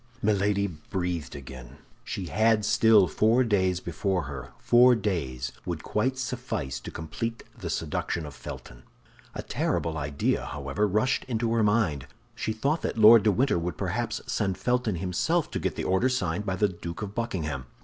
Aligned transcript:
Milady 0.23 0.65
breathed 0.65 1.35
again. 1.35 1.77
She 2.03 2.25
had 2.25 2.65
still 2.65 3.07
four 3.07 3.43
days 3.43 3.79
before 3.79 4.23
her. 4.23 4.49
Four 4.57 4.95
days 4.95 5.51
would 5.63 5.83
quite 5.83 6.17
suffice 6.17 6.79
to 6.79 6.89
complete 6.89 7.43
the 7.55 7.69
seduction 7.69 8.25
of 8.25 8.33
Felton. 8.33 8.81
A 9.35 9.43
terrible 9.43 9.99
idea, 9.99 10.43
however, 10.45 10.87
rushed 10.87 11.23
into 11.25 11.53
her 11.53 11.61
mind. 11.61 12.07
She 12.33 12.51
thought 12.51 12.81
that 12.81 12.97
Lord 12.97 13.21
de 13.21 13.31
Winter 13.31 13.59
would 13.59 13.77
perhaps 13.77 14.21
send 14.25 14.57
Felton 14.57 14.95
himself 14.95 15.51
to 15.51 15.59
get 15.59 15.75
the 15.75 15.83
order 15.83 16.09
signed 16.09 16.47
by 16.47 16.55
the 16.55 16.67
Duke 16.67 17.03
of 17.03 17.13
Buckingham. 17.13 17.67